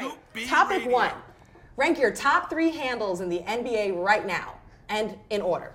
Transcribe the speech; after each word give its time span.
All 0.00 0.08
right. 0.34 0.46
Topic 0.46 0.86
one. 0.86 1.12
Rank 1.76 1.98
your 1.98 2.10
top 2.10 2.48
three 2.48 2.70
handles 2.70 3.20
in 3.20 3.28
the 3.28 3.40
NBA 3.40 4.02
right 4.02 4.26
now, 4.26 4.54
and 4.88 5.16
in 5.30 5.42
order. 5.42 5.72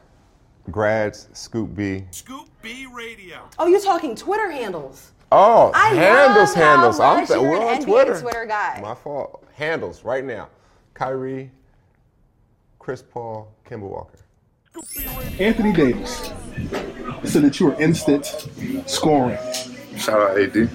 Grads, 0.70 1.28
Scoop 1.34 1.76
B. 1.76 2.06
Scoop 2.12 2.50
B 2.62 2.88
Radio. 2.92 3.48
Oh, 3.60 3.68
you're 3.68 3.82
talking 3.82 4.16
Twitter 4.16 4.50
handles. 4.52 5.12
Oh, 5.32 5.72
I 5.74 5.90
handles, 5.90 6.50
love 6.50 6.56
how 6.56 6.76
handles. 6.76 7.00
I'm 7.00 7.26
th- 7.28 7.40
we're 7.40 7.66
on 7.66 7.82
NBA 7.82 7.84
Twitter. 7.86 8.20
Twitter 8.22 8.46
guy. 8.46 8.80
My 8.82 8.96
fault. 8.96 9.46
Handles 9.54 10.04
right 10.04 10.26
now. 10.26 10.50
Kyrie, 10.94 11.52
Chris 12.80 13.02
Paul, 13.02 13.52
Kemba 13.66 13.82
Walker. 13.82 14.18
Anthony 15.40 15.74
Davis 15.74 16.32
So 17.26 17.42
that 17.42 17.60
you 17.60 17.68
were 17.68 17.82
instant 17.82 18.48
scoring. 18.86 19.38
Shout 19.98 20.20
out 20.22 20.40
AD. 20.40 20.70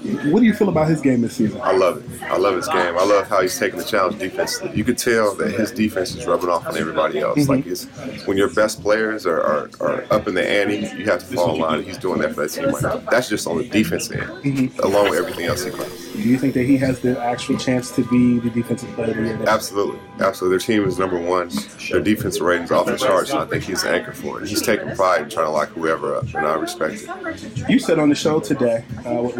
What 0.00 0.40
do 0.40 0.46
you 0.46 0.54
feel 0.54 0.70
about 0.70 0.88
his 0.88 1.00
game 1.00 1.20
this 1.20 1.36
season? 1.36 1.60
I 1.60 1.72
love 1.72 1.98
it. 1.98 2.22
I 2.22 2.38
love 2.38 2.56
his 2.56 2.66
game. 2.68 2.96
I 2.96 3.04
love 3.04 3.28
how 3.28 3.42
he's 3.42 3.58
taking 3.58 3.78
the 3.78 3.84
challenge 3.84 4.18
defensively. 4.18 4.76
You 4.76 4.84
could 4.84 4.96
tell 4.96 5.34
that 5.34 5.50
his 5.52 5.70
defense 5.72 6.14
is 6.14 6.26
rubbing 6.26 6.48
off 6.48 6.66
on 6.66 6.76
everybody 6.76 7.18
else. 7.18 7.48
Like 7.48 7.66
it's 7.66 7.84
when 8.26 8.38
your 8.38 8.52
best 8.54 8.80
players 8.80 9.26
are, 9.26 9.40
are, 9.40 9.70
are 9.80 10.04
up 10.10 10.26
in 10.26 10.34
the 10.34 10.48
ante, 10.48 10.78
you 10.96 11.04
have 11.04 11.20
to 11.20 11.34
fall 11.34 11.54
in 11.54 11.60
line. 11.60 11.82
He's 11.82 11.98
doing 11.98 12.20
that 12.20 12.34
for 12.34 12.46
that 12.46 12.50
team 12.50 12.70
right 12.70 12.82
now. 12.82 12.96
That's 13.10 13.28
just 13.28 13.46
on 13.46 13.58
the 13.58 13.68
defense 13.68 14.10
end, 14.10 14.72
along 14.80 15.10
with 15.10 15.18
everything 15.18 15.44
else 15.44 15.64
he 15.64 15.70
plays. 15.70 16.12
Do 16.12 16.28
you 16.28 16.38
think 16.38 16.54
that 16.54 16.64
he 16.64 16.76
has 16.78 17.00
the 17.00 17.18
actual 17.20 17.56
chance 17.56 17.94
to 17.96 18.04
be 18.04 18.38
the 18.38 18.50
defensive 18.50 18.90
player 18.94 19.10
of 19.10 19.16
the 19.16 19.22
year? 19.22 19.44
Absolutely, 19.46 19.98
absolutely. 20.18 20.58
Their 20.58 20.66
team 20.66 20.88
is 20.88 20.98
number 20.98 21.18
one. 21.18 21.50
Their 21.90 22.00
defensive 22.00 22.42
is 22.46 22.70
off 22.70 22.86
the 22.86 22.96
charts, 22.96 23.30
and 23.30 23.40
I 23.40 23.44
think 23.46 23.64
he's 23.64 23.82
the 23.82 23.90
anchor 23.90 24.12
for 24.12 24.42
it. 24.42 24.48
He's 24.48 24.62
taking 24.62 24.94
pride 24.96 25.22
in 25.22 25.30
trying 25.30 25.46
to 25.46 25.50
lock 25.50 25.68
whoever 25.70 26.14
up, 26.16 26.24
and 26.24 26.46
I 26.46 26.54
respect 26.54 27.04
it. 27.06 27.68
You 27.70 27.78
said 27.78 27.98
on 27.98 28.08
the 28.08 28.14
show 28.14 28.40
today 28.40 28.84
uh, 29.06 29.22
with 29.22 29.36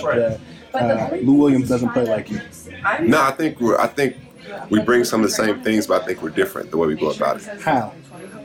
Raya 0.00 0.40
that 0.72 1.12
uh, 1.12 1.16
Lou 1.16 1.34
Williams 1.34 1.68
doesn't 1.68 1.90
play 1.90 2.04
like 2.04 2.30
you. 2.30 2.40
No, 3.02 3.22
I 3.22 3.30
think 3.30 3.60
we're. 3.60 3.78
I 3.78 3.86
think 3.86 4.16
we 4.70 4.80
bring 4.80 5.04
some 5.04 5.20
of 5.22 5.28
the 5.28 5.34
same 5.34 5.62
things, 5.62 5.86
but 5.86 6.02
I 6.02 6.06
think 6.06 6.22
we're 6.22 6.30
different 6.30 6.70
the 6.70 6.76
way 6.76 6.88
we 6.88 6.96
go 6.96 7.10
about 7.10 7.36
it. 7.36 7.60
How? 7.60 7.92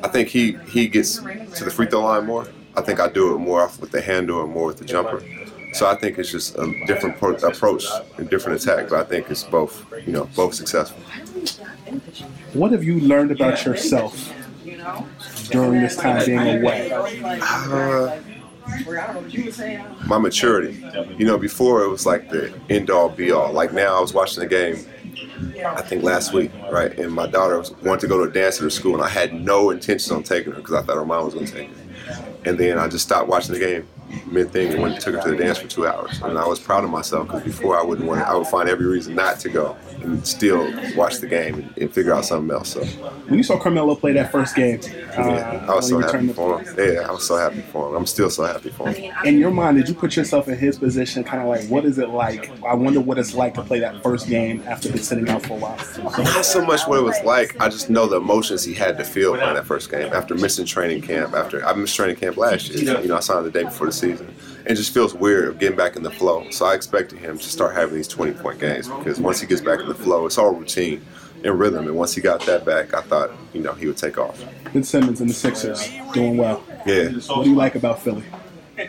I 0.04 0.08
think 0.08 0.30
he 0.30 0.54
he 0.72 0.88
gets 0.88 1.18
to 1.18 1.64
the 1.64 1.72
free 1.72 1.88
throw 1.88 2.02
line 2.02 2.26
more. 2.26 2.48
I 2.76 2.82
think 2.82 3.00
I 3.00 3.10
do 3.10 3.36
it 3.36 3.40
more 3.40 3.64
off 3.64 3.80
with 3.80 3.92
the 3.92 4.02
handle 4.02 4.44
and 4.44 4.54
more 4.54 4.68
with 4.68 4.78
the 4.78 4.86
jumper. 4.86 5.24
So 5.74 5.88
I 5.88 5.96
think 5.96 6.18
it's 6.18 6.32
just 6.32 6.58
a 6.58 6.74
different 6.88 7.18
pro- 7.18 7.36
approach 7.36 7.86
and 8.18 8.30
different 8.30 8.62
attack. 8.62 8.90
But 8.90 9.00
I 9.00 9.04
think 9.04 9.30
it's 9.30 9.44
both, 9.44 9.86
you 10.06 10.14
know, 10.14 10.26
both 10.36 10.54
successful. 10.54 11.02
What 12.54 12.72
have 12.72 12.84
you 12.84 13.00
learned 13.00 13.32
about 13.32 13.64
yourself 13.66 14.34
during 15.52 15.82
this 15.82 15.96
time 15.96 16.26
being 16.26 16.62
away? 16.62 16.92
Uh, 16.92 18.20
my 20.08 20.18
maturity. 20.18 20.84
You 21.18 21.26
know, 21.26 21.38
before 21.38 21.84
it 21.84 21.90
was 21.90 22.06
like 22.06 22.30
the 22.30 22.54
end 22.70 22.90
all 22.90 23.10
be 23.10 23.32
all. 23.32 23.52
Like 23.52 23.74
now, 23.74 23.98
I 23.98 24.02
was 24.02 24.14
watching 24.14 24.42
the 24.42 24.48
game. 24.48 24.86
I 25.76 25.82
think 25.82 26.04
last 26.04 26.34
week, 26.34 26.52
right? 26.72 26.98
And 26.98 27.12
my 27.14 27.28
daughter 27.28 27.64
wanted 27.84 28.02
to 28.02 28.08
go 28.08 28.18
to 28.24 28.30
a 28.30 28.34
dance 28.34 28.58
at 28.58 28.64
her 28.64 28.70
school, 28.70 28.94
and 28.96 29.04
I 29.04 29.10
had 29.10 29.34
no 29.34 29.70
intention 29.70 30.16
on 30.16 30.24
taking 30.24 30.52
her 30.54 30.58
because 30.60 30.76
I 30.76 30.82
thought 30.82 30.96
her 30.96 31.06
mom 31.06 31.26
was 31.26 31.34
going 31.34 31.46
to 31.46 31.54
take 31.54 31.70
her. 31.70 31.76
And 32.46 32.58
then 32.58 32.78
I 32.78 32.88
just 32.88 33.06
stopped 33.06 33.28
watching 33.28 33.54
the 33.54 33.60
game 33.60 33.88
mid 34.26 34.52
thing 34.52 34.72
and 34.72 34.82
went 34.82 34.96
and 34.96 35.04
took 35.04 35.16
her 35.16 35.22
to 35.22 35.32
the 35.32 35.38
dance 35.38 35.58
for 35.58 35.68
two 35.68 35.88
hours. 35.88 36.22
And 36.22 36.38
I 36.38 36.48
was 36.48 36.60
proud 36.60 36.84
of 36.84 36.90
myself 36.90 37.28
because 37.28 37.44
before 37.44 37.80
I 37.80 37.84
wouldn't 37.84 38.08
want, 38.08 38.22
I 38.22 38.36
would 38.36 38.48
find 38.48 38.70
every 38.70 38.86
reason 38.86 39.16
not 39.16 39.40
to 39.42 39.50
go 39.50 39.78
and 40.02 40.26
still 40.26 40.72
watch 40.96 41.18
the 41.18 41.28
game 41.28 41.56
and, 41.56 41.78
and 41.78 41.94
figure 41.94 42.14
out 42.14 42.26
something 42.26 42.50
else. 42.56 42.70
So 42.70 42.84
When 42.86 43.38
you 43.38 43.44
saw 43.44 43.60
Carmelo 43.60 43.96
play 43.96 44.14
that 44.14 44.32
first 44.32 44.56
game, 44.56 44.80
uh, 44.80 45.22
yeah, 45.22 45.66
I 45.68 45.76
was 45.76 45.88
so 45.90 46.00
happy 46.00 46.30
for 46.30 46.60
him. 46.62 46.76
Yeah, 46.78 47.08
I 47.08 47.12
was 47.12 47.28
so 47.28 47.38
happy 47.38 47.62
for 47.62 47.90
him. 47.90 47.96
I'm 47.96 48.06
still 48.06 48.30
so 48.30 48.46
happy 48.46 48.70
for 48.70 48.90
him. 48.90 49.14
In 49.26 49.38
your 49.38 49.52
mind, 49.52 49.78
did 49.78 49.88
you 49.90 49.96
put 49.96 50.16
yourself 50.16 50.48
in 50.48 50.58
his 50.58 50.78
position, 50.78 51.24
kind 51.24 51.42
of 51.44 51.50
like, 51.50 51.68
what 51.68 51.86
is 51.86 51.98
it 51.98 52.10
like? 52.10 52.50
I 52.64 52.74
wonder 52.74 53.02
what 53.02 53.18
it's 53.20 53.34
like 53.34 53.54
to 53.56 53.62
play 53.62 53.80
that 53.80 54.02
first 54.02 54.28
game 54.28 54.64
after 54.68 54.90
been 54.90 55.00
sitting 55.00 55.30
out 55.30 55.44
for 55.44 55.54
a 55.54 55.58
while. 55.58 55.78
Not 56.18 56.46
so 56.46 56.66
much 56.66 56.82
what 56.88 57.00
it 57.00 57.04
was 57.04 57.22
like. 57.24 57.60
I 57.60 57.70
just 57.70 57.90
know 57.90 58.08
the 58.08 58.18
emotions 58.18 58.64
he 58.64 58.74
had 58.74 58.98
to 58.98 59.04
feel 59.04 59.36
playing 59.36 59.54
that 59.56 59.66
first 59.66 59.92
game 59.92 60.12
after 60.14 60.36
missing 60.36 60.66
training 60.66 61.02
camp. 61.02 61.34
After 61.34 61.66
I 61.66 61.74
missed 61.90 61.96
training 61.96 62.16
camp 62.16 62.38
last 62.38 62.70
year, 62.70 63.00
you 63.02 63.08
know, 63.08 63.18
I 63.18 63.20
signed 63.20 63.46
the 63.46 63.52
day 63.52 63.64
before 63.64 63.88
the 63.88 63.94
season. 63.94 64.34
It 64.66 64.76
just 64.76 64.94
feels 64.94 65.16
weird 65.16 65.48
of 65.48 65.60
getting 65.60 65.78
back 65.78 65.96
in 65.96 66.04
the 66.04 66.12
flow. 66.12 66.50
So 66.52 66.66
I 66.66 66.76
expected 66.76 67.20
him 67.20 67.38
to 67.38 67.44
start 67.44 67.76
having 67.76 67.96
these 67.96 68.08
20 68.08 68.34
point 68.34 68.60
games 68.60 68.88
because 68.88 69.20
once 69.20 69.42
he 69.42 69.48
gets 69.48 69.62
back 69.62 69.80
in 69.80 69.88
the 69.88 69.96
flow, 69.96 70.26
it's 70.26 70.38
all 70.38 70.54
routine 70.54 71.04
and 71.44 71.58
rhythm. 71.58 71.88
And 71.88 71.96
once 71.96 72.14
he 72.14 72.22
got 72.22 72.42
that 72.46 72.66
back, 72.66 72.94
I 72.94 73.02
thought, 73.02 73.32
you 73.54 73.62
know, 73.62 73.74
he 73.74 73.88
would 73.88 73.98
take 73.98 74.18
off. 74.18 74.44
Ben 74.72 74.84
Simmons 74.84 75.22
and 75.22 75.30
the 75.30 75.34
Sixers 75.34 75.90
doing 76.14 76.38
well. 76.38 76.64
Yeah. 76.86 77.10
What 77.10 77.44
do 77.44 77.50
you 77.50 77.56
like 77.56 77.76
about 77.76 78.02
Philly? 78.02 78.24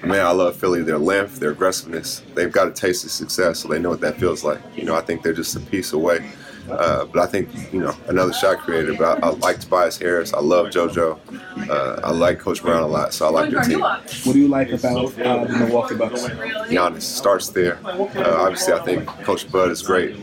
Man, 0.02 0.24
I 0.24 0.30
love 0.30 0.56
Philly. 0.56 0.82
Their 0.82 0.98
length, 0.98 1.40
their 1.40 1.50
aggressiveness. 1.50 2.22
They've 2.34 2.52
got 2.52 2.68
a 2.68 2.72
taste 2.72 3.04
of 3.04 3.10
success, 3.10 3.60
so 3.60 3.68
they 3.68 3.78
know 3.78 3.90
what 3.90 4.00
that 4.00 4.16
feels 4.18 4.44
like. 4.44 4.60
You 4.76 4.84
know, 4.84 4.94
I 4.94 5.00
think 5.00 5.22
they're 5.22 5.32
just 5.32 5.56
a 5.56 5.60
piece 5.60 5.92
away. 5.92 6.30
Uh, 6.70 7.04
but 7.06 7.20
I 7.20 7.26
think, 7.26 7.48
you 7.72 7.80
know, 7.80 7.96
another 8.06 8.32
shot 8.32 8.58
creator. 8.58 8.94
But 8.94 9.24
I, 9.24 9.28
I 9.28 9.30
like 9.30 9.58
Tobias 9.60 9.98
Harris. 9.98 10.32
I 10.32 10.40
love 10.40 10.66
JoJo. 10.66 11.18
Uh, 11.68 12.00
I 12.04 12.12
like 12.12 12.38
Coach 12.38 12.62
Brown 12.62 12.82
a 12.82 12.86
lot, 12.86 13.12
so 13.12 13.26
I 13.26 13.30
like 13.30 13.50
their 13.50 13.62
team. 13.62 13.80
What 13.80 14.32
do 14.34 14.38
you 14.38 14.48
like 14.48 14.70
about 14.70 15.18
uh, 15.18 15.44
the 15.44 15.56
Milwaukee 15.58 15.96
Bucks? 15.96 16.22
Giannis 16.22 17.02
starts 17.02 17.48
there. 17.48 17.78
Uh, 17.84 18.36
obviously, 18.38 18.74
I 18.74 18.84
think 18.84 19.06
Coach 19.24 19.50
Bud 19.50 19.70
is 19.70 19.82
great. 19.82 20.16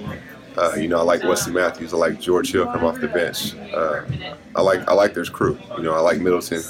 Uh, 0.57 0.73
you 0.75 0.87
know, 0.87 0.97
I 0.99 1.03
like 1.03 1.23
Wesley 1.23 1.53
Matthews. 1.53 1.93
I 1.93 1.97
like 1.97 2.19
George 2.19 2.51
Hill 2.51 2.65
come 2.65 2.83
off 2.83 2.99
the 2.99 3.07
bench. 3.07 3.53
Uh, 3.73 4.01
I 4.55 4.61
like 4.61 4.87
I 4.87 4.93
like 4.93 5.13
their 5.13 5.25
crew. 5.25 5.57
You 5.77 5.83
know, 5.83 5.93
I 5.93 5.99
like 5.99 6.19
Middleton. 6.19 6.61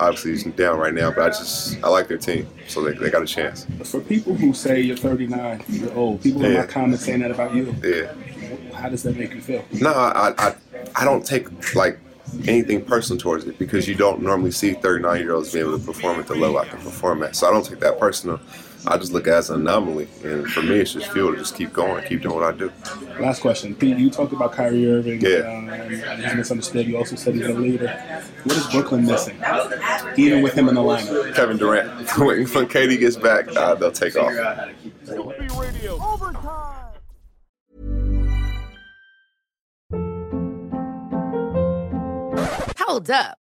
Obviously, 0.00 0.32
he's 0.32 0.44
down 0.56 0.78
right 0.78 0.92
now, 0.92 1.10
but 1.10 1.22
I 1.24 1.28
just 1.28 1.82
I 1.82 1.88
like 1.88 2.08
their 2.08 2.18
team, 2.18 2.48
so 2.66 2.82
they, 2.82 2.92
they 2.92 3.08
got 3.10 3.22
a 3.22 3.26
chance. 3.26 3.66
For 3.84 4.00
people 4.00 4.34
who 4.34 4.52
say 4.52 4.80
you're 4.80 4.96
39, 4.96 5.64
you're 5.68 5.94
old, 5.94 6.22
people 6.22 6.44
in 6.44 6.54
my 6.54 6.66
comments 6.66 7.04
saying 7.04 7.20
that 7.20 7.30
about 7.30 7.54
you, 7.54 7.74
Yeah. 7.82 8.12
how 8.74 8.88
does 8.88 9.02
that 9.04 9.16
make 9.16 9.32
you 9.32 9.40
feel? 9.40 9.64
No, 9.80 9.90
I, 9.92 10.34
I 10.38 10.54
I 10.96 11.04
don't 11.04 11.24
take 11.24 11.74
like 11.74 11.98
anything 12.48 12.84
personal 12.84 13.18
towards 13.20 13.46
it 13.46 13.58
because 13.58 13.86
you 13.86 13.94
don't 13.94 14.20
normally 14.20 14.50
see 14.50 14.72
39 14.74 15.20
year 15.20 15.32
olds 15.34 15.52
be 15.52 15.60
able 15.60 15.78
to 15.78 15.84
perform 15.84 16.18
at 16.18 16.26
the 16.26 16.34
level 16.34 16.58
I 16.58 16.66
can 16.66 16.80
perform 16.80 17.22
at. 17.22 17.36
So 17.36 17.46
I 17.48 17.52
don't 17.52 17.64
take 17.64 17.78
that 17.80 17.98
personal. 18.00 18.40
I 18.88 18.98
just 18.98 19.12
look 19.12 19.26
at 19.26 19.34
it 19.34 19.36
as 19.36 19.50
an 19.50 19.62
anomaly, 19.62 20.06
and 20.22 20.46
for 20.46 20.62
me, 20.62 20.78
it's 20.78 20.92
just 20.92 21.10
fuel 21.10 21.32
to 21.32 21.38
just 21.38 21.56
keep 21.56 21.72
going, 21.72 22.04
keep 22.04 22.22
doing 22.22 22.36
what 22.36 22.44
I 22.44 22.56
do. 22.56 22.72
Last 23.18 23.40
question. 23.40 23.74
Pete, 23.74 23.96
you 23.98 24.10
talked 24.10 24.32
about 24.32 24.52
Kyrie 24.52 24.88
Irving. 24.88 25.20
Yeah. 25.20 25.38
Um, 25.38 25.68
and 25.68 26.22
he's 26.22 26.34
misunderstood. 26.34 26.86
You 26.86 26.96
also 26.96 27.16
said 27.16 27.34
he's 27.34 27.46
a 27.46 27.52
leader. 27.52 27.88
What 28.44 28.56
is 28.56 28.66
Brooklyn 28.68 29.04
missing, 29.04 29.36
even 30.16 30.40
with 30.40 30.54
him 30.54 30.68
in 30.68 30.76
the 30.76 30.82
lineup? 30.82 31.34
Kevin 31.34 31.56
Durant. 31.56 31.88
when, 32.18 32.46
when 32.46 32.46
KD 32.46 32.98
gets 33.00 33.16
back, 33.16 33.48
uh, 33.56 33.74
they'll 33.74 33.90
take 33.90 34.16
off. 34.16 34.32
Hold 42.78 43.10
up. 43.10 43.38